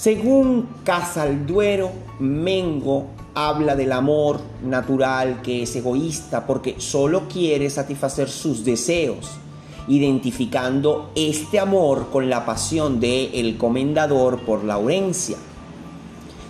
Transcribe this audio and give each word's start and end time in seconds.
Según 0.00 0.66
Casalduero, 0.82 1.90
Mengo 2.20 3.08
habla 3.34 3.76
del 3.76 3.92
amor 3.92 4.40
natural 4.64 5.42
que 5.42 5.64
es 5.64 5.76
egoísta 5.76 6.46
porque 6.46 6.76
solo 6.78 7.28
quiere 7.28 7.68
satisfacer 7.68 8.30
sus 8.30 8.64
deseos, 8.64 9.32
identificando 9.88 11.10
este 11.14 11.60
amor 11.60 12.06
con 12.10 12.30
la 12.30 12.46
pasión 12.46 12.98
de 12.98 13.40
el 13.40 13.58
comendador 13.58 14.40
por 14.40 14.64
Laurencia. 14.64 15.36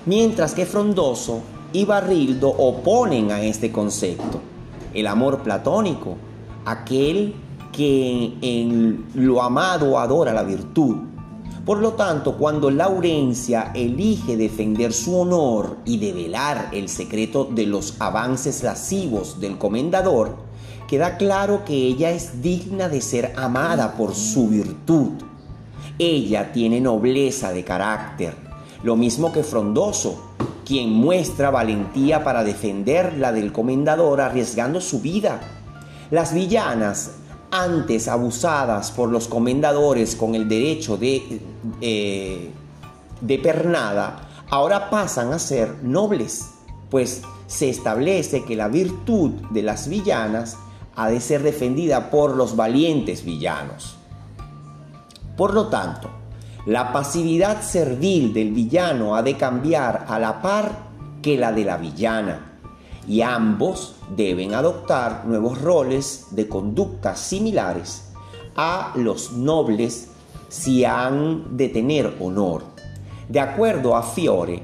Mientras 0.06 0.54
que 0.54 0.64
Frondoso 0.64 1.40
y 1.72 1.84
Barrildo 1.84 2.50
oponen 2.50 3.32
a 3.32 3.42
este 3.42 3.72
concepto, 3.72 4.40
el 4.94 5.08
amor 5.08 5.40
platónico, 5.40 6.16
aquel 6.64 7.34
que 7.72 8.32
en 8.42 9.06
lo 9.14 9.42
amado 9.42 9.98
adora 9.98 10.32
la 10.32 10.44
virtud, 10.44 11.09
por 11.64 11.78
lo 11.78 11.92
tanto, 11.92 12.36
cuando 12.36 12.70
Laurencia 12.70 13.72
elige 13.74 14.36
defender 14.36 14.92
su 14.92 15.18
honor 15.18 15.78
y 15.84 15.98
develar 15.98 16.70
el 16.72 16.88
secreto 16.88 17.44
de 17.44 17.66
los 17.66 18.00
avances 18.00 18.62
lascivos 18.62 19.40
del 19.40 19.58
comendador, 19.58 20.36
queda 20.88 21.16
claro 21.16 21.64
que 21.64 21.74
ella 21.74 22.10
es 22.10 22.42
digna 22.42 22.88
de 22.88 23.00
ser 23.00 23.32
amada 23.36 23.94
por 23.96 24.14
su 24.14 24.48
virtud. 24.48 25.10
Ella 25.98 26.52
tiene 26.52 26.80
nobleza 26.80 27.52
de 27.52 27.62
carácter, 27.62 28.34
lo 28.82 28.96
mismo 28.96 29.30
que 29.30 29.42
Frondoso, 29.42 30.18
quien 30.64 30.90
muestra 30.90 31.50
valentía 31.50 32.24
para 32.24 32.42
defenderla 32.42 33.32
del 33.32 33.52
comendador 33.52 34.20
arriesgando 34.20 34.80
su 34.80 35.00
vida. 35.00 35.40
Las 36.10 36.32
villanas 36.32 37.12
antes 37.50 38.08
abusadas 38.08 38.90
por 38.90 39.08
los 39.10 39.28
comendadores 39.28 40.16
con 40.16 40.34
el 40.34 40.48
derecho 40.48 40.96
de, 40.96 41.40
eh, 41.80 42.50
de 43.20 43.38
pernada, 43.38 44.28
ahora 44.50 44.90
pasan 44.90 45.32
a 45.32 45.38
ser 45.38 45.82
nobles, 45.82 46.50
pues 46.90 47.22
se 47.46 47.68
establece 47.68 48.44
que 48.44 48.56
la 48.56 48.68
virtud 48.68 49.30
de 49.50 49.62
las 49.62 49.88
villanas 49.88 50.56
ha 50.96 51.08
de 51.08 51.20
ser 51.20 51.42
defendida 51.42 52.10
por 52.10 52.36
los 52.36 52.56
valientes 52.56 53.24
villanos. 53.24 53.96
Por 55.36 55.54
lo 55.54 55.68
tanto, 55.68 56.10
la 56.66 56.92
pasividad 56.92 57.62
servil 57.62 58.34
del 58.34 58.52
villano 58.52 59.16
ha 59.16 59.22
de 59.22 59.36
cambiar 59.36 60.04
a 60.08 60.18
la 60.18 60.42
par 60.42 60.90
que 61.22 61.38
la 61.38 61.52
de 61.52 61.64
la 61.64 61.76
villana 61.78 62.49
y 63.10 63.22
ambos 63.22 63.96
deben 64.14 64.54
adoptar 64.54 65.24
nuevos 65.26 65.60
roles 65.60 66.28
de 66.30 66.46
conducta 66.46 67.16
similares 67.16 68.04
a 68.54 68.92
los 68.94 69.32
nobles 69.32 70.10
si 70.48 70.84
han 70.84 71.56
de 71.56 71.70
tener 71.70 72.16
honor. 72.20 72.62
De 73.28 73.40
acuerdo 73.40 73.96
a 73.96 74.04
Fiore, 74.04 74.62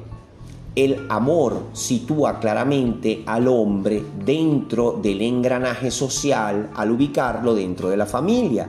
el 0.76 1.06
amor 1.08 1.70
sitúa 1.72 2.38
claramente 2.38 3.24
al 3.26 3.48
hombre 3.48 4.04
dentro 4.24 4.92
del 4.92 5.22
engranaje 5.22 5.90
social 5.90 6.70
al 6.76 6.92
ubicarlo 6.92 7.52
dentro 7.52 7.88
de 7.88 7.96
la 7.96 8.06
familia 8.06 8.68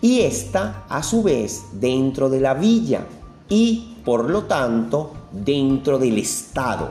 y 0.00 0.20
esta 0.20 0.84
a 0.88 1.02
su 1.02 1.24
vez 1.24 1.64
dentro 1.72 2.30
de 2.30 2.38
la 2.38 2.54
villa 2.54 3.04
y 3.48 3.96
por 4.04 4.30
lo 4.30 4.44
tanto 4.44 5.10
dentro 5.32 5.98
del 5.98 6.18
Estado. 6.18 6.88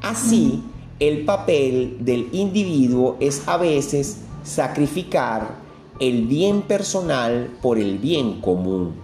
Así, 0.00 0.62
el 1.00 1.24
papel 1.24 1.98
del 2.00 2.28
individuo 2.32 3.16
es 3.20 3.46
a 3.46 3.56
veces 3.56 4.18
sacrificar 4.42 5.56
el 6.00 6.26
bien 6.26 6.62
personal 6.62 7.56
por 7.62 7.78
el 7.78 7.98
bien 7.98 8.40
común, 8.40 8.94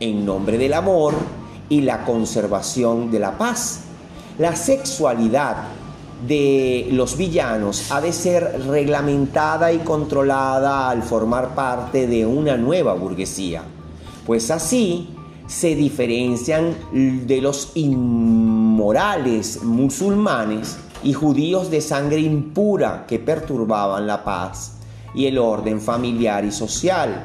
en 0.00 0.26
nombre 0.26 0.58
del 0.58 0.74
amor 0.74 1.14
y 1.68 1.82
la 1.82 2.04
conservación 2.04 3.10
de 3.10 3.18
la 3.18 3.36
paz. 3.38 3.80
La 4.38 4.54
sexualidad 4.56 5.68
de 6.26 6.88
los 6.92 7.16
villanos 7.16 7.90
ha 7.92 8.00
de 8.00 8.12
ser 8.12 8.66
reglamentada 8.66 9.72
y 9.72 9.78
controlada 9.78 10.90
al 10.90 11.02
formar 11.02 11.54
parte 11.54 12.06
de 12.06 12.26
una 12.26 12.56
nueva 12.56 12.94
burguesía, 12.94 13.62
pues 14.26 14.50
así 14.50 15.10
se 15.46 15.74
diferencian 15.74 16.74
de 16.92 17.40
los 17.40 17.72
inmorales 17.74 19.62
musulmanes 19.62 20.76
y 21.02 21.12
judíos 21.12 21.70
de 21.70 21.80
sangre 21.80 22.20
impura 22.20 23.06
que 23.06 23.18
perturbaban 23.18 24.06
la 24.06 24.24
paz 24.24 24.78
y 25.14 25.26
el 25.26 25.38
orden 25.38 25.80
familiar 25.80 26.44
y 26.44 26.52
social. 26.52 27.24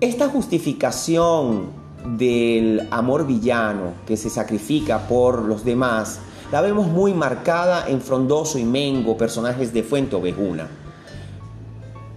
Esta 0.00 0.28
justificación 0.28 1.70
del 2.18 2.86
amor 2.90 3.26
villano 3.26 3.92
que 4.06 4.16
se 4.16 4.28
sacrifica 4.28 5.06
por 5.08 5.42
los 5.42 5.64
demás 5.64 6.20
la 6.52 6.60
vemos 6.60 6.86
muy 6.86 7.14
marcada 7.14 7.88
en 7.88 8.00
Frondoso 8.00 8.58
y 8.58 8.64
Mengo, 8.64 9.16
personajes 9.16 9.72
de 9.72 9.82
Fuente 9.82 10.14
Ovejuna. 10.14 10.68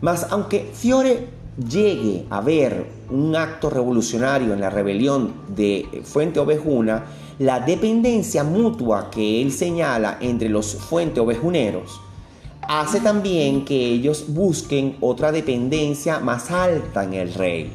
Mas 0.01 0.27
aunque 0.29 0.69
Fiore 0.73 1.29
llegue 1.57 2.25
a 2.29 2.41
ver 2.41 2.85
un 3.09 3.35
acto 3.35 3.69
revolucionario 3.69 4.53
en 4.53 4.61
la 4.61 4.69
rebelión 4.69 5.33
de 5.47 6.03
Fuente 6.03 6.39
Ovejuna, 6.39 7.05
la 7.39 7.59
dependencia 7.59 8.43
mutua 8.43 9.11
que 9.11 9.41
él 9.41 9.51
señala 9.51 10.17
entre 10.21 10.49
los 10.49 10.75
fuente 10.75 11.19
ovejuneros 11.19 12.01
hace 12.67 12.99
también 12.99 13.63
que 13.63 13.75
ellos 13.75 14.25
busquen 14.27 14.97
otra 14.99 15.31
dependencia 15.31 16.19
más 16.19 16.51
alta 16.51 17.03
en 17.03 17.13
el 17.13 17.33
rey. 17.33 17.71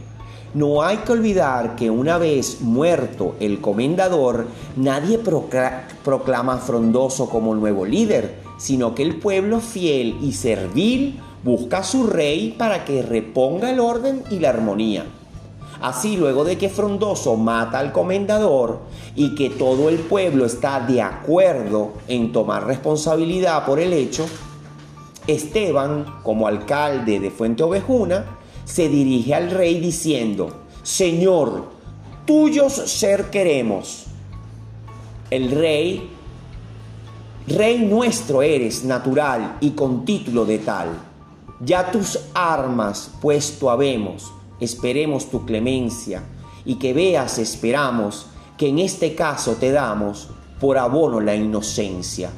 No 0.54 0.82
hay 0.82 0.98
que 0.98 1.12
olvidar 1.12 1.76
que 1.76 1.88
una 1.88 2.18
vez 2.18 2.60
muerto 2.60 3.36
el 3.40 3.60
comendador, 3.60 4.46
nadie 4.76 5.18
proclama 6.04 6.54
a 6.54 6.58
Frondoso 6.58 7.30
como 7.30 7.54
nuevo 7.54 7.86
líder, 7.86 8.34
sino 8.58 8.94
que 8.94 9.02
el 9.02 9.16
pueblo 9.16 9.60
fiel 9.60 10.18
y 10.20 10.32
servil 10.32 11.20
busca 11.42 11.78
a 11.78 11.84
su 11.84 12.06
rey 12.06 12.54
para 12.58 12.84
que 12.84 13.02
reponga 13.02 13.70
el 13.70 13.80
orden 13.80 14.22
y 14.30 14.40
la 14.40 14.50
armonía. 14.50 15.06
Así, 15.82 16.16
luego 16.16 16.44
de 16.44 16.56
que 16.56 16.68
Frondoso 16.68 17.36
mata 17.36 17.80
al 17.80 17.90
comendador 17.90 18.78
y 19.16 19.34
que 19.34 19.50
todo 19.50 19.88
el 19.88 19.98
pueblo 19.98 20.46
está 20.46 20.78
de 20.78 21.02
acuerdo 21.02 21.94
en 22.06 22.30
tomar 22.30 22.68
responsabilidad 22.68 23.66
por 23.66 23.80
el 23.80 23.92
hecho, 23.92 24.24
Esteban, 25.26 26.20
como 26.22 26.46
alcalde 26.46 27.18
de 27.18 27.32
Fuente 27.32 27.64
Ovejuna, 27.64 28.38
se 28.64 28.88
dirige 28.88 29.34
al 29.34 29.50
rey 29.50 29.80
diciendo, 29.80 30.50
Señor, 30.84 31.64
tuyos 32.26 32.72
ser 32.74 33.30
queremos. 33.30 34.04
El 35.30 35.50
rey, 35.50 36.10
rey 37.48 37.78
nuestro 37.80 38.42
eres 38.42 38.84
natural 38.84 39.56
y 39.60 39.70
con 39.70 40.04
título 40.04 40.44
de 40.44 40.58
tal. 40.58 40.90
Ya 41.58 41.90
tus 41.90 42.20
armas 42.34 43.10
puesto 43.20 43.68
habemos 43.68 44.32
esperemos 44.60 45.30
tu 45.30 45.44
clemencia 45.44 46.22
y 46.64 46.76
que 46.76 46.92
veas, 46.92 47.38
esperamos, 47.38 48.26
que 48.56 48.68
en 48.68 48.78
este 48.78 49.14
caso 49.14 49.56
te 49.58 49.72
damos 49.72 50.28
por 50.60 50.78
abono 50.78 51.20
la 51.20 51.34
inocencia. 51.34 52.30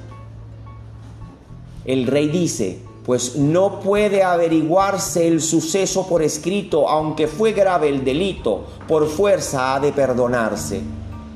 El 1.84 2.06
rey 2.06 2.28
dice, 2.28 2.80
pues 3.04 3.36
no 3.36 3.80
puede 3.80 4.22
averiguarse 4.22 5.28
el 5.28 5.42
suceso 5.42 6.06
por 6.08 6.22
escrito, 6.22 6.88
aunque 6.88 7.26
fue 7.26 7.52
grave 7.52 7.90
el 7.90 8.04
delito, 8.04 8.64
por 8.88 9.06
fuerza 9.06 9.74
ha 9.74 9.80
de 9.80 9.92
perdonarse. 9.92 10.80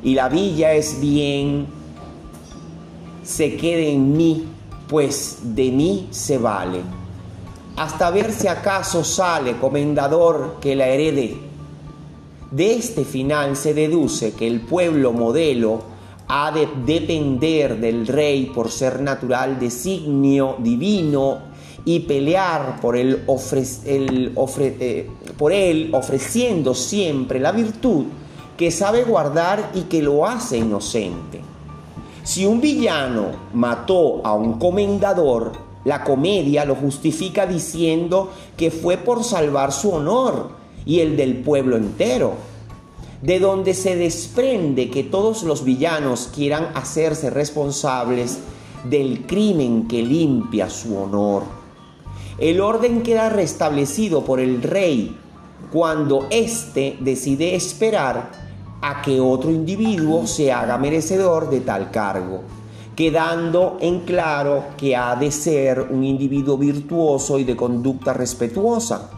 Y 0.02 0.14
la 0.14 0.28
villa 0.30 0.72
es 0.72 0.98
bien, 1.00 1.66
se 3.22 3.56
quede 3.56 3.92
en 3.92 4.16
mí, 4.16 4.48
pues 4.88 5.40
de 5.42 5.70
mí 5.70 6.08
se 6.10 6.38
vale 6.38 6.97
hasta 7.78 8.10
ver 8.10 8.32
si 8.32 8.48
acaso 8.48 9.04
sale 9.04 9.56
comendador 9.56 10.56
que 10.60 10.74
la 10.74 10.88
herede. 10.88 11.36
De 12.50 12.74
este 12.74 13.04
final 13.04 13.56
se 13.56 13.72
deduce 13.72 14.32
que 14.32 14.48
el 14.48 14.62
pueblo 14.62 15.12
modelo 15.12 15.82
ha 16.26 16.50
de 16.50 16.68
depender 16.84 17.78
del 17.78 18.08
rey 18.08 18.46
por 18.46 18.70
ser 18.70 19.00
natural 19.00 19.60
designio 19.60 20.56
divino 20.58 21.38
y 21.84 22.00
pelear 22.00 22.80
por 22.80 22.96
él, 22.96 23.24
eh, 24.58 25.10
por 25.38 25.52
él 25.52 25.90
ofreciendo 25.92 26.74
siempre 26.74 27.38
la 27.38 27.52
virtud 27.52 28.06
que 28.56 28.72
sabe 28.72 29.04
guardar 29.04 29.70
y 29.74 29.82
que 29.82 30.02
lo 30.02 30.26
hace 30.26 30.58
inocente. 30.58 31.40
Si 32.24 32.44
un 32.44 32.60
villano 32.60 33.26
mató 33.54 34.20
a 34.26 34.34
un 34.34 34.58
comendador, 34.58 35.67
la 35.88 36.04
comedia 36.04 36.66
lo 36.66 36.74
justifica 36.74 37.46
diciendo 37.46 38.30
que 38.58 38.70
fue 38.70 38.98
por 38.98 39.24
salvar 39.24 39.72
su 39.72 39.90
honor 39.90 40.50
y 40.84 41.00
el 41.00 41.16
del 41.16 41.38
pueblo 41.38 41.78
entero, 41.78 42.34
de 43.22 43.40
donde 43.40 43.72
se 43.72 43.96
desprende 43.96 44.90
que 44.90 45.02
todos 45.02 45.44
los 45.44 45.64
villanos 45.64 46.28
quieran 46.34 46.68
hacerse 46.74 47.30
responsables 47.30 48.38
del 48.84 49.26
crimen 49.26 49.88
que 49.88 50.02
limpia 50.02 50.68
su 50.68 50.94
honor. 50.94 51.44
El 52.36 52.60
orden 52.60 53.02
queda 53.02 53.30
restablecido 53.30 54.26
por 54.26 54.40
el 54.40 54.62
rey 54.62 55.16
cuando 55.72 56.26
éste 56.28 56.98
decide 57.00 57.54
esperar 57.54 58.30
a 58.82 59.00
que 59.00 59.20
otro 59.20 59.50
individuo 59.50 60.26
se 60.26 60.52
haga 60.52 60.76
merecedor 60.76 61.48
de 61.48 61.60
tal 61.60 61.90
cargo, 61.90 62.42
quedando 62.98 63.76
en 63.80 64.00
claro 64.00 64.70
que 64.76 64.96
ha 64.96 65.14
de 65.14 65.30
ser 65.30 65.86
un 65.88 66.02
individuo 66.02 66.58
virtuoso 66.58 67.38
y 67.38 67.44
de 67.44 67.54
conducta 67.54 68.12
respetuosa. 68.12 69.08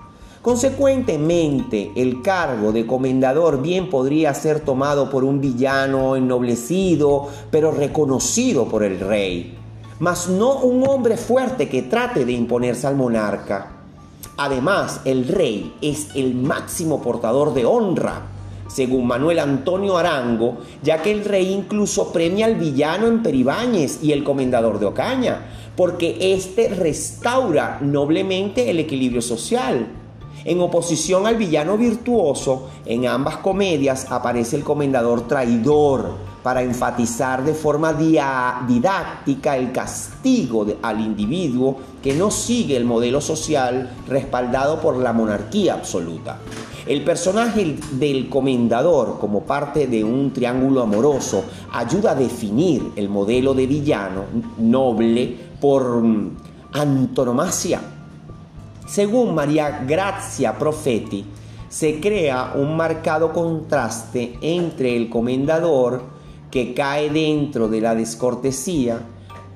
Consecuentemente, 0.43 1.91
el 1.97 2.21
cargo 2.21 2.73
de 2.73 2.87
comendador 2.87 3.63
bien 3.63 3.89
podría 3.89 4.35
ser 4.35 4.61
tomado 4.61 5.09
por 5.09 5.25
un 5.25 5.41
villano 5.41 6.15
ennoblecido, 6.15 7.29
pero 7.51 7.71
reconocido 7.71 8.69
por 8.69 8.83
el 8.83 9.01
rey, 9.01 9.57
mas 9.99 10.29
no 10.29 10.59
un 10.59 10.87
hombre 10.87 11.17
fuerte 11.17 11.71
que 11.71 11.81
trate 11.81 12.27
de 12.27 12.33
imponerse 12.33 12.87
al 12.87 12.97
monarca. 12.97 13.77
Además, 14.37 15.01
el 15.07 15.27
rey 15.27 15.75
es 15.81 16.09
el 16.15 16.35
máximo 16.35 17.01
portador 17.01 17.55
de 17.55 17.65
honra, 17.65 18.27
según 18.73 19.07
Manuel 19.07 19.41
Antonio 19.41 19.99
Arango, 19.99 20.59
ya 20.83 21.03
que 21.03 21.11
el 21.11 21.25
rey 21.25 21.53
incluso 21.53 22.13
premia 22.13 22.47
al 22.47 22.55
villano 22.55 23.07
en 23.07 23.23
Peribáñez 23.23 24.03
y 24.03 24.13
el 24.13 24.23
comendador 24.23 24.79
de 24.79 24.87
Ocaña, 24.87 25.47
porque 25.77 26.35
éste 26.35 26.69
restaura 26.69 27.79
noblemente 27.81 28.71
el 28.71 28.79
equilibrio 28.79 29.23
social. 29.23 29.87
En 30.45 30.61
oposición 30.61 31.27
al 31.27 31.37
villano 31.37 31.77
virtuoso, 31.77 32.69
en 32.87 33.07
ambas 33.07 33.39
comedias 33.39 34.07
aparece 34.11 34.57
el 34.57 34.65
comendador 34.65 35.29
traidor, 35.29 36.31
para 36.43 36.63
enfatizar 36.63 37.45
de 37.45 37.55
forma 37.55 37.93
didáctica 37.93 39.57
el 39.57 39.73
castigo 39.73 40.67
al 40.83 41.01
individuo 41.01 41.77
que 42.03 42.15
no 42.15 42.31
sigue 42.31 42.77
el 42.77 42.85
modelo 42.85 43.21
social 43.21 43.95
respaldado 44.09 44.81
por 44.81 44.97
la 44.97 45.13
monarquía 45.13 45.75
absoluta. 45.75 46.39
El 46.91 47.05
personaje 47.05 47.77
del 47.93 48.29
comendador 48.29 49.21
como 49.21 49.45
parte 49.45 49.87
de 49.87 50.03
un 50.03 50.33
triángulo 50.33 50.83
amoroso 50.83 51.45
ayuda 51.73 52.11
a 52.11 52.15
definir 52.17 52.83
el 52.97 53.09
modelo 53.09 53.55
de 53.55 53.69
villano 53.69 54.25
noble 54.59 55.37
por 55.61 56.03
mm, 56.03 56.37
antonomasia. 56.73 57.81
Según 58.89 59.37
María 59.37 59.85
Grazia 59.87 60.59
Profeti, 60.59 61.25
se 61.69 62.01
crea 62.01 62.55
un 62.57 62.77
marcado 62.77 63.33
contraste 63.33 64.37
entre 64.43 64.97
el 64.97 65.09
comendador 65.09 66.03
que 66.51 66.75
cae 66.75 67.09
dentro 67.09 67.69
de 67.69 67.83
la 67.83 67.95
descortesía 67.95 68.99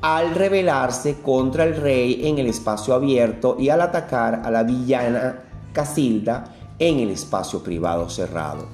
al 0.03 0.37
rebelarse 0.37 1.17
contra 1.21 1.65
el 1.65 1.75
rey 1.75 2.29
en 2.29 2.39
el 2.39 2.47
espacio 2.47 2.95
abierto 2.95 3.57
y 3.59 3.71
al 3.71 3.81
atacar 3.81 4.43
a 4.45 4.53
la 4.53 4.63
villana 4.63 5.41
Casilda 5.73 6.45
en 6.79 7.01
el 7.01 7.11
espacio 7.11 7.63
privado 7.63 8.09
cerrado. 8.09 8.67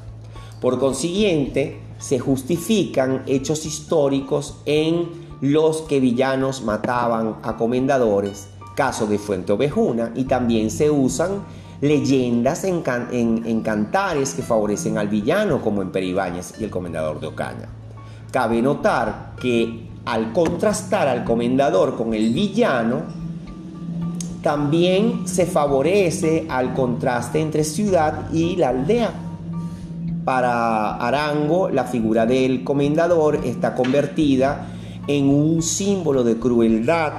Por 0.60 0.78
consiguiente, 0.78 1.80
se 1.98 2.18
justifican 2.18 3.22
hechos 3.26 3.66
históricos 3.66 4.56
en 4.64 5.08
los 5.40 5.82
que 5.82 6.00
villanos 6.00 6.62
mataban 6.62 7.36
a 7.42 7.56
comendadores, 7.56 8.48
caso 8.74 9.06
de 9.06 9.18
Fuente 9.18 9.52
Ovejuna, 9.52 10.12
y 10.14 10.24
también 10.24 10.70
se 10.70 10.90
usan 10.90 11.44
leyendas 11.80 12.64
en, 12.64 12.82
en 13.12 13.62
cantares 13.62 14.34
que 14.34 14.42
favorecen 14.42 14.98
al 14.98 15.08
villano, 15.08 15.62
como 15.62 15.80
en 15.82 15.90
Peribáñez 15.90 16.54
y 16.60 16.64
el 16.64 16.70
comendador 16.70 17.20
de 17.20 17.28
Ocaña. 17.28 17.68
Cabe 18.30 18.60
notar 18.60 19.34
que 19.40 19.88
al 20.04 20.32
contrastar 20.32 21.08
al 21.08 21.24
comendador 21.24 21.96
con 21.96 22.14
el 22.14 22.32
villano, 22.32 23.02
también 24.42 25.26
se 25.28 25.46
favorece 25.46 26.46
al 26.48 26.72
contraste 26.74 27.40
entre 27.40 27.64
ciudad 27.64 28.30
y 28.32 28.56
la 28.56 28.70
aldea. 28.70 29.12
Para 30.24 30.96
Arango, 30.96 31.68
la 31.70 31.84
figura 31.84 32.26
del 32.26 32.64
comendador 32.64 33.40
está 33.44 33.74
convertida 33.74 34.68
en 35.06 35.28
un 35.28 35.62
símbolo 35.62 36.24
de 36.24 36.36
crueldad, 36.36 37.12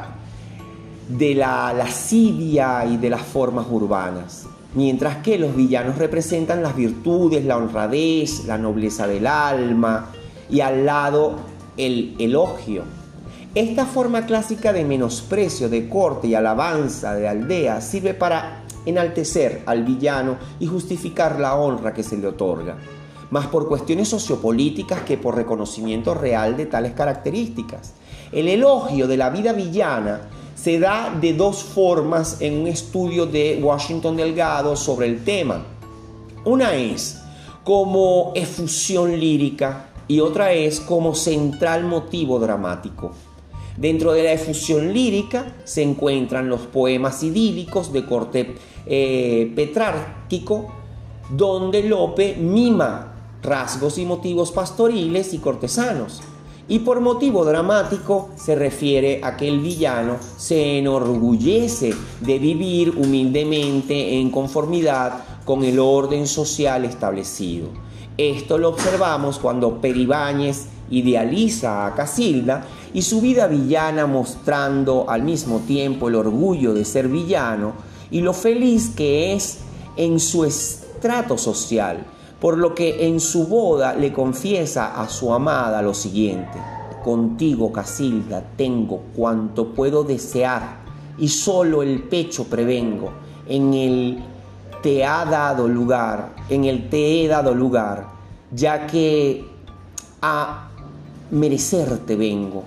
de 1.09 1.35
la 1.35 1.73
lascivia 1.73 2.85
y 2.85 2.97
de 2.97 3.09
las 3.09 3.21
formas 3.21 3.65
urbanas, 3.69 4.47
mientras 4.75 5.17
que 5.17 5.37
los 5.37 5.55
villanos 5.55 5.97
representan 5.97 6.63
las 6.63 6.75
virtudes, 6.75 7.43
la 7.43 7.57
honradez, 7.57 8.45
la 8.45 8.57
nobleza 8.57 9.07
del 9.07 9.27
alma, 9.27 10.09
y 10.49 10.61
al 10.61 10.85
lado 10.85 11.35
el 11.77 12.15
elogio. 12.19 13.00
Esta 13.53 13.85
forma 13.85 14.25
clásica 14.25 14.71
de 14.71 14.85
menosprecio, 14.85 15.67
de 15.67 15.89
corte 15.89 16.25
y 16.25 16.35
alabanza 16.35 17.15
de 17.15 17.27
aldea 17.27 17.81
sirve 17.81 18.13
para 18.13 18.63
enaltecer 18.85 19.63
al 19.65 19.83
villano 19.83 20.37
y 20.61 20.67
justificar 20.67 21.37
la 21.37 21.57
honra 21.57 21.93
que 21.93 22.01
se 22.01 22.17
le 22.17 22.27
otorga, 22.27 22.77
más 23.29 23.47
por 23.47 23.67
cuestiones 23.67 24.07
sociopolíticas 24.07 25.01
que 25.01 25.17
por 25.17 25.35
reconocimiento 25.35 26.13
real 26.13 26.55
de 26.55 26.67
tales 26.67 26.93
características. 26.93 27.91
El 28.31 28.47
elogio 28.47 29.05
de 29.05 29.17
la 29.17 29.29
vida 29.29 29.51
villana 29.51 30.21
se 30.55 30.79
da 30.79 31.13
de 31.19 31.33
dos 31.33 31.61
formas 31.61 32.37
en 32.39 32.57
un 32.57 32.67
estudio 32.67 33.25
de 33.25 33.59
Washington 33.61 34.15
Delgado 34.15 34.77
sobre 34.77 35.07
el 35.07 35.25
tema. 35.25 35.61
Una 36.45 36.73
es 36.75 37.21
como 37.65 38.31
efusión 38.33 39.19
lírica 39.19 39.87
y 40.07 40.21
otra 40.21 40.53
es 40.53 40.79
como 40.79 41.13
central 41.13 41.83
motivo 41.83 42.39
dramático. 42.39 43.11
Dentro 43.77 44.11
de 44.13 44.23
la 44.23 44.33
efusión 44.33 44.93
lírica 44.93 45.55
se 45.63 45.81
encuentran 45.81 46.49
los 46.49 46.61
poemas 46.61 47.23
idílicos 47.23 47.93
de 47.93 48.05
corte 48.05 48.55
eh, 48.85 49.53
donde 51.29 51.83
Lope 51.83 52.35
mima 52.35 53.11
rasgos 53.41 53.97
y 53.97 54.05
motivos 54.05 54.51
pastoriles 54.51 55.33
y 55.33 55.39
cortesanos. 55.39 56.21
Y 56.67 56.79
por 56.79 57.01
motivo 57.01 57.43
dramático 57.43 58.29
se 58.35 58.55
refiere 58.55 59.19
a 59.23 59.35
que 59.35 59.47
el 59.47 59.59
villano 59.59 60.17
se 60.37 60.77
enorgullece 60.77 61.93
de 62.21 62.39
vivir 62.39 62.93
humildemente 62.97 64.19
en 64.19 64.29
conformidad 64.29 65.23
con 65.43 65.63
el 65.63 65.79
orden 65.79 66.27
social 66.27 66.85
establecido. 66.85 67.69
Esto 68.17 68.57
lo 68.57 68.69
observamos 68.69 69.39
cuando 69.39 69.81
Peribáñez 69.81 70.67
idealiza 70.91 71.87
a 71.87 71.95
Casilda 71.95 72.65
y 72.93 73.01
su 73.01 73.21
vida 73.21 73.47
villana 73.47 74.05
mostrando 74.05 75.09
al 75.09 75.23
mismo 75.23 75.59
tiempo 75.59 76.09
el 76.09 76.15
orgullo 76.15 76.73
de 76.73 76.85
ser 76.85 77.07
villano 77.07 77.73
y 78.09 78.21
lo 78.21 78.33
feliz 78.33 78.89
que 78.95 79.33
es 79.33 79.59
en 79.95 80.19
su 80.19 80.43
estrato 80.43 81.37
social, 81.37 82.05
por 82.39 82.57
lo 82.57 82.75
que 82.75 83.07
en 83.07 83.19
su 83.19 83.47
boda 83.47 83.93
le 83.93 84.11
confiesa 84.11 85.01
a 85.01 85.07
su 85.07 85.33
amada 85.33 85.81
lo 85.81 85.93
siguiente, 85.93 86.57
contigo 87.03 87.71
Casilda 87.71 88.43
tengo 88.57 89.03
cuanto 89.15 89.73
puedo 89.73 90.03
desear 90.03 90.81
y 91.17 91.29
solo 91.29 91.83
el 91.83 92.03
pecho 92.03 92.45
prevengo, 92.45 93.11
en 93.47 93.73
el 93.73 94.23
te 94.81 95.05
ha 95.05 95.25
dado 95.25 95.67
lugar, 95.67 96.35
en 96.49 96.65
el 96.65 96.89
te 96.89 97.23
he 97.23 97.27
dado 97.27 97.53
lugar, 97.53 98.07
ya 98.51 98.87
que 98.87 99.45
a 100.21 100.69
merecerte 101.29 102.15
vengo. 102.15 102.63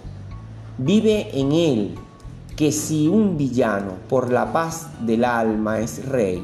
Vive 0.78 1.38
en 1.38 1.52
él 1.52 1.94
que 2.56 2.72
si 2.72 3.06
un 3.06 3.38
villano 3.38 3.92
por 4.08 4.32
la 4.32 4.52
paz 4.52 4.88
del 5.06 5.24
alma 5.24 5.78
es 5.78 6.04
rey, 6.04 6.42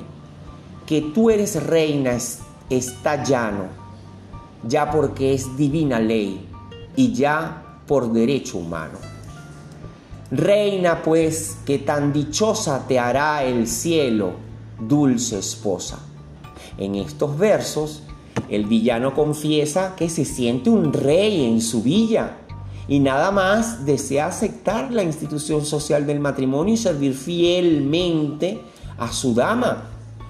que 0.87 1.03
tú 1.03 1.31
eres 1.31 1.61
reina 1.67 2.17
está 2.69 3.25
llano, 3.25 3.65
ya 4.69 4.89
porque 4.89 5.35
es 5.35 5.57
divina 5.57 5.99
ley 5.99 6.47
y 6.95 7.13
ya 7.13 7.81
por 7.89 8.13
derecho 8.13 8.59
humano. 8.59 8.99
Reina 10.31 11.03
pues, 11.03 11.57
que 11.67 11.79
tan 11.79 12.13
dichosa 12.13 12.87
te 12.87 13.01
hará 13.01 13.43
el 13.43 13.67
cielo, 13.67 14.35
dulce 14.79 15.41
esposa. 15.41 15.99
En 16.79 16.95
estos 16.95 17.37
versos, 17.37 18.05
el 18.49 18.67
villano 18.67 19.13
confiesa 19.13 19.97
que 19.97 20.09
se 20.09 20.25
siente 20.25 20.71
un 20.71 20.93
rey 20.93 21.47
en 21.47 21.61
su 21.61 21.83
villa 21.83 22.37
y 22.91 22.99
nada 22.99 23.31
más 23.31 23.87
desea 23.87 24.27
aceptar 24.27 24.91
la 24.91 25.05
institución 25.05 25.65
social 25.65 26.05
del 26.09 26.19
matrimonio 26.19 26.75
y 26.75 26.77
servir 26.77 27.15
fielmente 27.15 28.61
a 28.99 29.13
su 29.13 29.33
dama. 29.33 29.85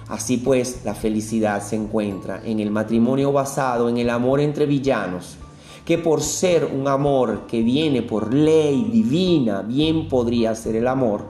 Así 0.07 0.37
pues, 0.37 0.81
la 0.85 0.93
felicidad 0.93 1.63
se 1.63 1.75
encuentra 1.75 2.39
en 2.45 2.59
el 2.59 2.69
matrimonio 2.69 3.31
basado 3.31 3.89
en 3.89 3.97
el 3.97 4.11
amor 4.11 4.41
entre 4.41 4.67
villanos, 4.67 5.37
que 5.85 5.97
por 5.97 6.21
ser 6.21 6.65
un 6.65 6.87
amor 6.87 7.47
que 7.47 7.63
viene 7.63 8.03
por 8.03 8.31
ley 8.31 8.87
divina, 8.91 9.63
bien 9.63 10.07
podría 10.07 10.53
ser 10.53 10.75
el 10.75 10.87
amor 10.87 11.25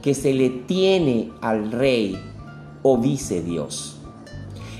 que 0.00 0.14
se 0.14 0.32
le 0.32 0.48
tiene 0.48 1.32
al 1.40 1.72
rey 1.72 2.16
o 2.84 2.98
vice 2.98 3.42
Dios. 3.42 3.96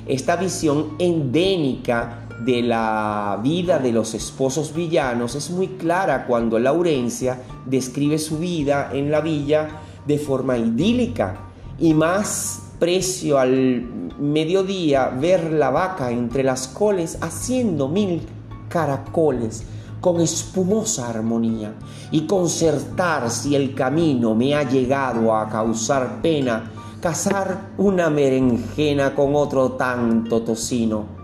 Esta 0.06 0.36
visión 0.36 0.90
endémica 1.00 2.27
de 2.44 2.62
la 2.62 3.38
vida 3.42 3.78
de 3.78 3.92
los 3.92 4.14
esposos 4.14 4.72
villanos 4.74 5.34
es 5.34 5.50
muy 5.50 5.68
clara 5.68 6.26
cuando 6.26 6.58
Laurencia 6.58 7.40
describe 7.66 8.18
su 8.18 8.38
vida 8.38 8.90
en 8.92 9.10
la 9.10 9.20
villa 9.20 9.68
de 10.06 10.18
forma 10.18 10.56
idílica 10.56 11.36
y 11.78 11.94
más 11.94 12.62
precio 12.78 13.38
al 13.38 13.82
mediodía 14.18 15.08
ver 15.08 15.52
la 15.52 15.70
vaca 15.70 16.10
entre 16.10 16.44
las 16.44 16.68
coles 16.68 17.18
haciendo 17.20 17.88
mil 17.88 18.22
caracoles 18.68 19.64
con 20.00 20.20
espumosa 20.20 21.08
armonía 21.08 21.74
y 22.10 22.26
concertar 22.26 23.30
si 23.30 23.56
el 23.56 23.74
camino 23.74 24.34
me 24.34 24.54
ha 24.54 24.62
llegado 24.62 25.34
a 25.34 25.48
causar 25.48 26.22
pena, 26.22 26.70
cazar 27.00 27.72
una 27.78 28.08
berenjena 28.08 29.14
con 29.14 29.34
otro 29.34 29.72
tanto 29.72 30.42
tocino. 30.42 31.17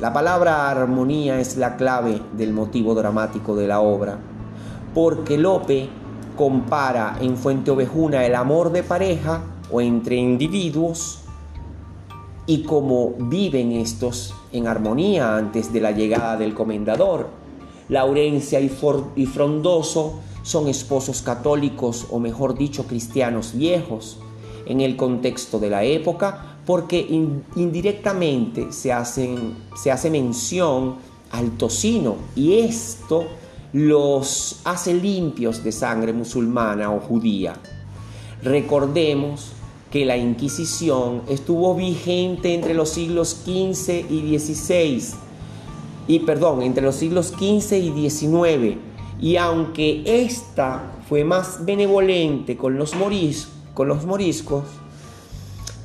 La 0.00 0.14
palabra 0.14 0.70
armonía 0.70 1.40
es 1.40 1.58
la 1.58 1.76
clave 1.76 2.22
del 2.32 2.54
motivo 2.54 2.94
dramático 2.94 3.54
de 3.54 3.66
la 3.66 3.80
obra, 3.80 4.16
porque 4.94 5.36
Lope 5.36 5.90
compara 6.38 7.18
en 7.20 7.36
Fuente 7.36 7.70
Ovejuna 7.70 8.24
el 8.24 8.34
amor 8.34 8.72
de 8.72 8.82
pareja 8.82 9.42
o 9.70 9.82
entre 9.82 10.16
individuos 10.16 11.18
y 12.46 12.62
cómo 12.62 13.12
viven 13.18 13.72
estos 13.72 14.34
en 14.52 14.68
armonía 14.68 15.36
antes 15.36 15.70
de 15.70 15.82
la 15.82 15.90
llegada 15.90 16.38
del 16.38 16.54
comendador. 16.54 17.28
Laurencia 17.90 18.58
y, 18.58 18.70
Frondoso 19.26 20.20
son 20.42 20.68
esposos 20.68 21.20
católicos 21.20 22.06
o 22.10 22.18
mejor 22.18 22.56
dicho 22.56 22.86
cristianos 22.86 23.52
viejos 23.54 24.18
en 24.64 24.80
el 24.80 24.96
contexto 24.96 25.58
de 25.58 25.68
la 25.68 25.84
época 25.84 26.49
porque 26.70 27.04
indirectamente 27.56 28.70
se, 28.70 28.92
hacen, 28.92 29.56
se 29.74 29.90
hace 29.90 30.08
mención 30.08 30.98
al 31.32 31.50
tocino 31.56 32.14
y 32.36 32.60
esto 32.60 33.24
los 33.72 34.60
hace 34.62 34.94
limpios 34.94 35.64
de 35.64 35.72
sangre 35.72 36.12
musulmana 36.12 36.92
o 36.92 37.00
judía. 37.00 37.54
Recordemos 38.44 39.50
que 39.90 40.04
la 40.04 40.16
Inquisición 40.16 41.22
estuvo 41.28 41.74
vigente 41.74 42.54
entre 42.54 42.74
los 42.74 42.90
siglos 42.90 43.42
XV 43.44 44.08
y 44.08 44.38
XVI, 44.38 45.02
y 46.06 46.20
perdón, 46.20 46.62
entre 46.62 46.84
los 46.84 46.94
siglos 46.94 47.34
XV 47.36 47.78
y 47.78 48.08
XIX, 48.08 48.76
y 49.20 49.34
aunque 49.34 50.04
esta 50.06 51.00
fue 51.08 51.24
más 51.24 51.64
benevolente 51.64 52.56
con 52.56 52.78
los, 52.78 52.92
con 53.74 53.88
los 53.88 54.06
moriscos 54.06 54.62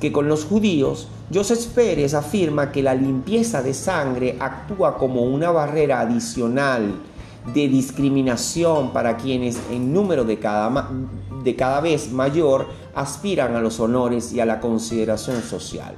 que 0.06 0.12
con 0.12 0.28
los 0.28 0.44
judíos, 0.44 1.08
Joseph 1.34 1.66
Pérez 1.74 2.14
afirma 2.14 2.70
que 2.70 2.80
la 2.80 2.94
limpieza 2.94 3.60
de 3.60 3.74
sangre 3.74 4.36
actúa 4.38 4.96
como 4.96 5.22
una 5.22 5.50
barrera 5.50 5.98
adicional 5.98 6.94
de 7.52 7.66
discriminación 7.66 8.92
para 8.92 9.16
quienes 9.16 9.58
en 9.68 9.92
número 9.92 10.22
de 10.22 10.38
cada, 10.38 10.90
de 11.42 11.56
cada 11.56 11.80
vez 11.80 12.12
mayor 12.12 12.68
aspiran 12.94 13.56
a 13.56 13.60
los 13.60 13.80
honores 13.80 14.32
y 14.32 14.38
a 14.38 14.46
la 14.46 14.60
consideración 14.60 15.42
social. 15.42 15.96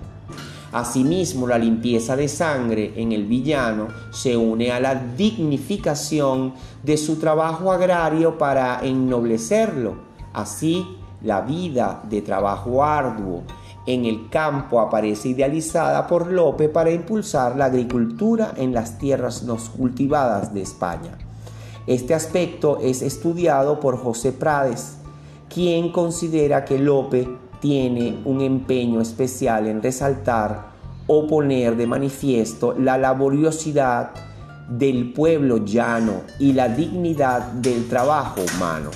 Asimismo, 0.72 1.46
la 1.46 1.58
limpieza 1.58 2.16
de 2.16 2.28
sangre 2.28 2.94
en 2.96 3.12
el 3.12 3.26
villano 3.26 3.88
se 4.10 4.38
une 4.38 4.72
a 4.72 4.80
la 4.80 4.94
dignificación 4.94 6.54
de 6.82 6.96
su 6.96 7.16
trabajo 7.16 7.72
agrario 7.72 8.38
para 8.38 8.80
ennoblecerlo. 8.82 9.96
Así, 10.32 10.96
la 11.20 11.42
vida 11.42 12.02
de 12.08 12.22
trabajo 12.22 12.82
arduo 12.82 13.42
en 13.88 14.04
el 14.04 14.28
campo 14.28 14.80
aparece 14.80 15.30
idealizada 15.30 16.07
por 16.07 16.30
Lope 16.30 16.68
para 16.68 16.90
impulsar 16.90 17.57
la 17.57 17.64
agricultura 17.64 18.52
en 18.59 18.75
las 18.75 18.99
tierras 18.99 19.45
no 19.45 19.57
cultivadas 19.57 20.52
de 20.52 20.61
España. 20.61 21.16
Este 21.87 22.12
aspecto 22.12 22.80
es 22.83 23.00
estudiado 23.00 23.80
por 23.80 23.97
José 23.97 24.33
Prades, 24.33 24.99
quien 25.49 25.90
considera 25.90 26.66
que 26.66 26.78
Lope 26.78 27.26
tiene 27.61 28.21
un 28.26 28.42
empeño 28.42 29.00
especial 29.00 29.66
en 29.66 29.83
resaltar 29.83 30.66
o 31.07 31.26
poner 31.26 31.75
de 31.75 31.87
manifiesto 31.87 32.75
la 32.78 32.99
laboriosidad 32.99 34.11
del 34.68 35.14
pueblo 35.14 35.64
llano 35.64 36.25
y 36.38 36.52
la 36.52 36.68
dignidad 36.68 37.52
del 37.52 37.88
trabajo 37.88 38.42
humano. 38.54 38.90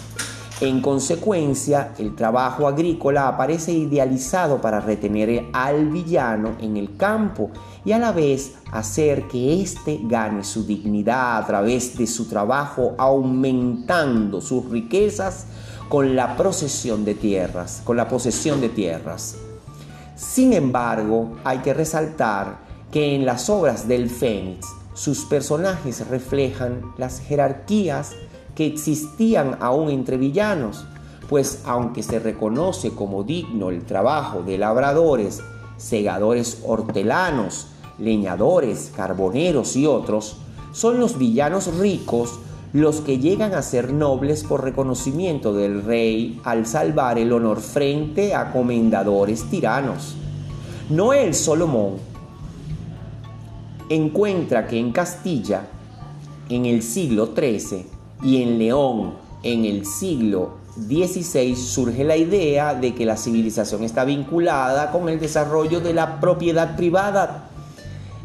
En 0.63 0.81
consecuencia, 0.81 1.93
el 1.99 2.15
trabajo 2.15 2.69
agrícola 2.69 3.27
aparece 3.27 3.73
idealizado 3.73 4.61
para 4.61 4.79
retener 4.79 5.47
al 5.53 5.89
villano 5.89 6.53
en 6.61 6.77
el 6.77 6.97
campo 6.97 7.51
y 7.85 7.91
a 7.91 7.99
la 7.99 8.13
vez 8.13 8.53
hacer 8.71 9.27
que 9.27 9.61
éste 9.61 9.99
gane 10.05 10.45
su 10.45 10.65
dignidad 10.65 11.39
a 11.39 11.47
través 11.49 11.99
de 11.99 12.07
su 12.07 12.29
trabajo, 12.29 12.95
aumentando 12.97 14.41
sus 14.41 14.71
riquezas 14.71 15.47
con 15.89 16.15
la 16.15 16.37
procesión 16.37 17.05
de 17.05 17.17
tierras, 17.17 17.83
con 17.85 17.97
la 17.97 18.07
posesión 18.07 18.61
de 18.61 18.69
tierras. 18.69 19.35
Sin 20.15 20.53
embargo, 20.53 21.39
hay 21.43 21.59
que 21.59 21.75
resaltar 21.75 22.59
que 22.93 23.17
en 23.17 23.27
las 23.27 23.51
obras 23.51 23.89
del 23.89 24.09
Fénix 24.09 24.69
sus 24.95 25.25
personajes 25.25 26.07
reflejan 26.07 26.83
las 26.99 27.19
jerarquías 27.19 28.13
que 28.55 28.67
existían 28.67 29.59
aún 29.61 29.91
entre 29.91 30.17
villanos, 30.17 30.85
pues 31.29 31.63
aunque 31.65 32.03
se 32.03 32.19
reconoce 32.19 32.91
como 32.91 33.23
digno 33.23 33.71
el 33.71 33.85
trabajo 33.85 34.43
de 34.43 34.59
labradores, 34.59 35.41
segadores 35.77 36.63
hortelanos, 36.67 37.69
leñadores, 37.99 38.93
carboneros 38.95 39.77
y 39.77 39.87
otros, 39.87 40.37
son 40.73 41.01
los 41.01 41.19
villanos 41.19 41.75
ricos 41.79 42.39
los 42.73 43.03
que 43.03 43.19
llegan 43.19 43.53
a 43.53 43.61
ser 43.61 43.93
nobles 43.93 44.45
por 44.45 44.65
reconocimiento 44.65 45.53
del 45.53 45.83
rey 45.83 46.41
al 46.45 46.67
salvar 46.67 47.19
el 47.19 47.33
honor 47.33 47.61
frente 47.61 48.35
a 48.35 48.51
comendadores 48.51 49.45
tiranos. 49.51 50.17
Noel 50.89 51.35
Solomón 51.35 51.97
encuentra 53.91 54.67
que 54.67 54.79
en 54.79 54.91
Castilla, 54.91 55.67
en 56.49 56.65
el 56.65 56.83
siglo 56.83 57.35
XIII, 57.37 57.87
y 58.23 58.43
en 58.43 58.59
León, 58.59 59.15
en 59.43 59.65
el 59.65 59.85
siglo 59.87 60.63
XVI, 60.77 61.55
surge 61.57 62.05
la 62.05 62.17
idea 62.17 62.75
de 62.75 62.95
que 62.95 63.05
la 63.05 63.17
civilización 63.17 63.85
está 63.85 64.05
vinculada 64.05 64.91
con 64.91 65.09
el 65.09 65.21
desarrollo 65.21 65.81
de 65.81 65.93
la 65.93 66.21
propiedad 66.21 66.77
privada 66.77 67.51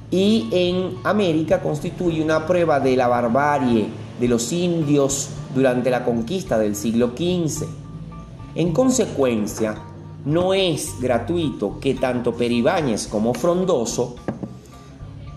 y 0.09 0.47
en 0.51 0.95
América 1.03 1.61
constituye 1.61 2.23
una 2.23 2.45
prueba 2.45 2.79
de 2.79 2.95
la 2.95 3.07
barbarie 3.07 3.87
de 4.19 4.27
los 4.27 4.53
indios 4.53 5.29
durante 5.53 5.89
la 5.89 6.05
conquista 6.05 6.57
del 6.57 6.75
siglo 6.75 7.11
XV. 7.17 7.65
En 8.55 8.71
consecuencia, 8.71 9.75
no 10.25 10.53
es 10.53 10.95
gratuito 11.01 11.79
que 11.79 11.95
tanto 11.95 12.33
Peribáñez 12.33 13.07
como 13.07 13.33
Frondoso 13.33 14.15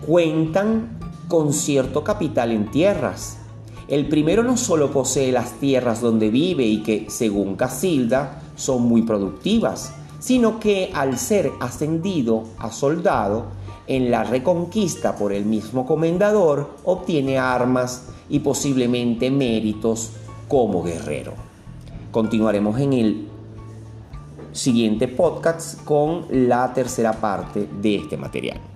cuentan 0.05 0.99
con 1.27 1.53
cierto 1.53 2.03
capital 2.03 2.51
en 2.51 2.71
tierras, 2.71 3.40
el 3.87 4.07
primero 4.07 4.43
no 4.43 4.57
solo 4.57 4.91
posee 4.91 5.31
las 5.31 5.53
tierras 5.53 6.01
donde 6.01 6.29
vive 6.29 6.65
y 6.65 6.83
que, 6.83 7.07
según 7.09 7.55
Casilda, 7.55 8.41
son 8.55 8.83
muy 8.83 9.01
productivas, 9.01 9.93
sino 10.19 10.59
que 10.59 10.91
al 10.93 11.17
ser 11.17 11.51
ascendido 11.59 12.43
a 12.59 12.71
soldado, 12.71 13.59
en 13.87 14.11
la 14.11 14.23
reconquista 14.23 15.15
por 15.15 15.33
el 15.33 15.45
mismo 15.45 15.85
comendador, 15.85 16.69
obtiene 16.85 17.37
armas 17.37 18.07
y 18.29 18.39
posiblemente 18.39 19.29
méritos 19.31 20.11
como 20.47 20.83
guerrero. 20.83 21.33
Continuaremos 22.11 22.79
en 22.79 22.93
el 22.93 23.27
siguiente 24.53 25.07
podcast 25.07 25.83
con 25.83 26.25
la 26.29 26.73
tercera 26.73 27.13
parte 27.13 27.67
de 27.81 27.95
este 27.95 28.17
material. 28.17 28.70